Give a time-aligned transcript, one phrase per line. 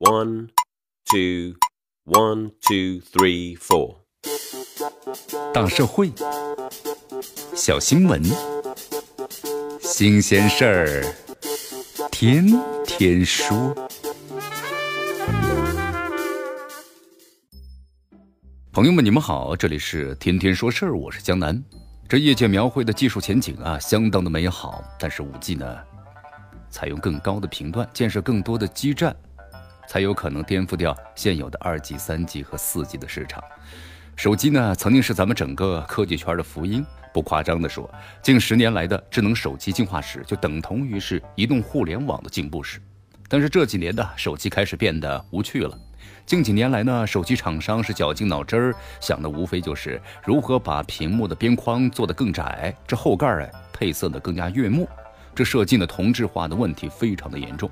[0.00, 0.50] One,
[1.10, 1.56] two,
[2.04, 3.96] one, two, three, four。
[5.52, 6.12] 大社会，
[7.56, 8.22] 小新闻，
[9.80, 11.14] 新鲜事儿，
[12.12, 12.46] 天
[12.86, 13.74] 天说。
[18.70, 21.60] 朋友们，你们好，这里是天天说事儿，我是江南。
[22.08, 24.80] 这业界描绘的技术前景啊，相当的美好。
[24.96, 25.76] 但是五 G 呢，
[26.70, 29.16] 采用更高的频段，建设更多的基站。
[29.88, 33.42] 才有可能颠覆掉现有的二 G、三 G 和四 G 的市场。
[34.14, 36.84] 手机呢，曾经是咱们整个科技圈的福音。
[37.14, 37.90] 不夸张地说，
[38.22, 42.80] 近十年来的智能手机进化史，就等同于是移动互联网的进步史。
[43.28, 45.76] 但是这几年的手机开始变得无趣了。
[46.26, 54.86] 近几年来呢，手机厂商是绞尽脑汁儿，想的无非就是如何把屏幕的边框做得更窄，这后盖儿哎配色的更加悦目，
[55.34, 57.70] 这设计的同质化的问题非常的严重。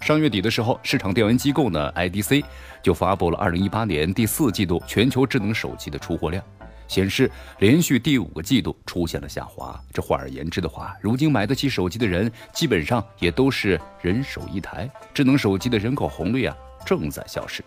[0.00, 2.44] 上月底的时候，市场调研机构呢 IDC
[2.82, 6.42] 就发布了二零一八年第四季度全球智能手机的出货量，
[6.86, 9.78] 显示连续第五个季度出现了下滑。
[9.92, 17.64] 这换而言之的话，如今买得起手机的人基本上也都是人手一台，智能手机的人口红利啊正在消失。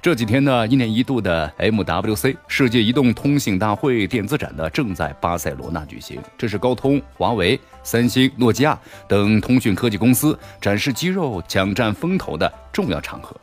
[0.00, 6.20] 这几天呢，一年一度的 MWC 世界移动通信大会电子展呢，正在巴塞罗那举行。
[6.38, 13.36] 这是高通、华为、三星、诺基亚等通讯科技公司展示肌肉、抢占风头的重要场合。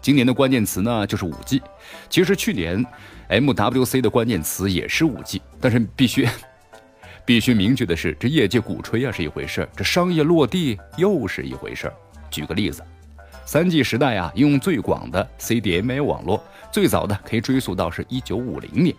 [0.00, 1.60] 今年的关键词呢，就是五 G。
[2.08, 2.84] 其实去年
[3.28, 6.26] MWC 的关键词也是五 G，但是必须
[7.26, 11.94] 必须明确的是，这业界鼓吹啊是一回事儿，这商业落地又是一回事儿。
[12.30, 12.82] 举个例子。
[13.48, 16.38] 三 G 时代啊，应用最广的 CDMA 网络，
[16.70, 18.94] 最早的可以追溯到是一九五零年，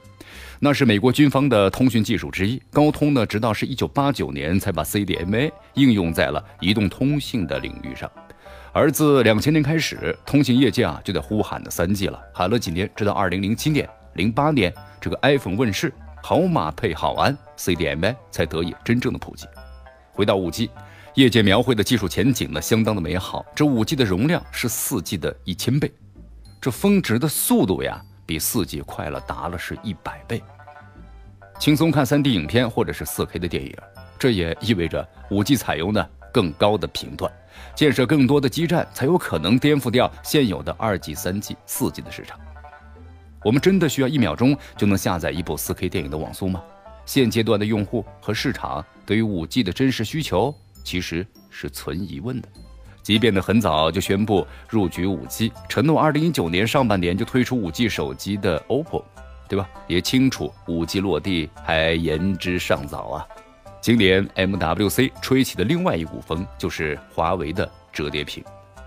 [0.58, 2.60] 那是美国军方的通讯技术之一。
[2.72, 8.10] 高通呢，直到是一九八九年才把 CDMA 应用在了移动通信的领域上。
[8.74, 19.46] 而自两千年开始，通信业界啊就在呼喊的三 G 了，喊了几年，直到二零零七年、零八年这个 iPhone 问世，好马配好鞍，CDMA 才得以真正的普及。
[20.12, 20.72] 回到五 G。
[21.16, 23.46] 业界描绘的技术前景呢，相当的美好。
[23.56, 25.92] 这五 G 的容量是四 G 的一千倍，
[26.62, 30.42] 这峰值的速度呀，比四 G 快了达了是一百倍。
[31.60, 33.76] 轻松看三 D 影片或者是四 K 的电影，
[34.18, 37.32] 这也意味着五 G 采用呢更高的频段，
[37.76, 42.40] 建设更多的基站，才有可能颠覆掉现有的二 G、三 G、四 G 的市场。
[43.44, 46.64] 我们真的需要一秒钟就能下载一部四 K 电影的网速吗？
[47.06, 50.56] 现阶段的用户和市场对于五 G 的真实需求？
[50.84, 52.48] 其实是存疑问的，
[53.04, 59.04] 即便呢很早就宣布入局五 G，承诺二零一九年上半年就推出五 G 手机的 OPPO，
[59.48, 59.70] 对吧？
[59.88, 63.28] 也清楚五 G 落地还言之尚早啊。
[63.82, 68.44] 今年 MWC 吹起的另外一股风就是华为的折叠屏。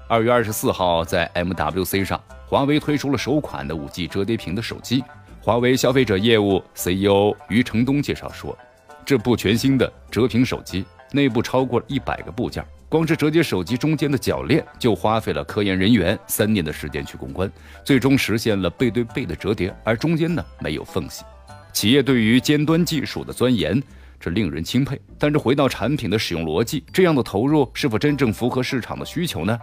[0.06, 5.02] 二月二十四号在 MWC 上，华为推出了首款的五 G 折叠屏的手机。
[5.40, 8.56] 华为消费者业务 CEO 余承东介绍说，
[9.04, 10.84] 这部全新的折屏手机。
[11.12, 17.50] 内部超过一百个部件，光是折叠手机中间的铰链就花费了科研人员三年的时间去攻关，
[17.84, 21.24] 最终实现了背对背的折叠，而中间呢没有缝隙。
[21.72, 23.82] 企业对于尖端技术的钻研，
[24.20, 25.00] 这令人钦佩。
[25.18, 29.58] 但是回到产品的使用逻辑，这样的投入是否真正符合市场的需求呢？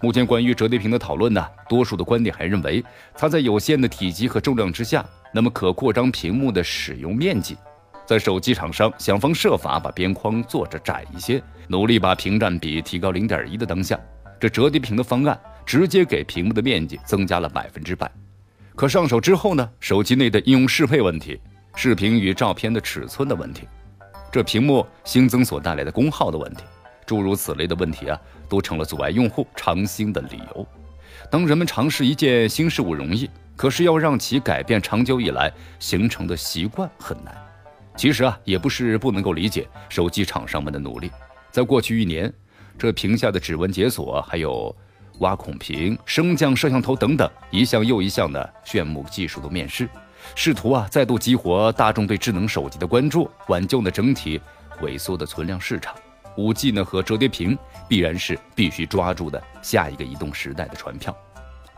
[0.00, 2.84] 目前关于折叠屏的讨论呢，多数的观点还认为，
[3.14, 7.56] 它在有限的体积和重量之下，那么可扩张屏幕的使用面积。
[8.08, 14.00] 在手机厂商想方设法把边框做着窄一些，努力把屏占比提高零点一的当下，
[14.40, 18.10] 这折叠屏的方案直接给屏幕的面积增加了百分之百。
[18.74, 21.38] 可上手之后呢，手机内的应用适配问题、
[21.76, 23.68] 视频与照片的尺寸的问题、
[24.32, 26.64] 这屏幕新增所带来的功耗的问题，
[27.04, 28.18] 诸如此类的问题啊，
[28.48, 30.66] 都成了阻碍用户尝新的理由。
[31.30, 37.47] 当人们尝试一件新事物容易，可是要让其改变长久以来形成的习惯很难。
[37.98, 41.10] 其实啊，也不是不能够理解手机厂商们的努力。
[41.50, 42.32] 在过去一年，
[42.78, 44.74] 这屏下的指纹解锁，还有
[45.18, 49.88] 挖孔屏、升降摄像头等等一项又一项的炫目技术的面世，
[50.36, 54.40] 试图啊再度激活大众对智能手机的关注，挽救呢整体
[54.80, 55.92] 萎缩的存量市场。
[56.36, 57.58] 五 G 呢和折叠屏
[57.88, 61.12] 必然是必须抓住的下一个移动时代的船票。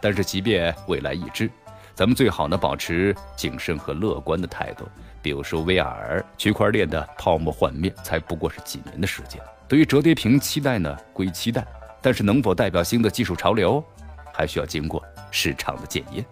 [0.03, 1.51] 但是即便未来已知，
[1.95, 4.89] 咱们最好呢保持谨慎和乐观的态度。
[5.23, 9.41] 比如说威尔区块链的泡沫幻灭，才不过是几年的时间。
[9.69, 11.67] 对于折叠屏期待呢，归期待，
[12.01, 13.85] 但是能否代表新的技术潮流，
[14.33, 16.25] 还需要经过市场的检验。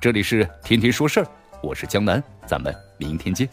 [0.00, 1.26] 这里是天天说事儿，
[1.62, 3.48] 我是江南，咱们明天见。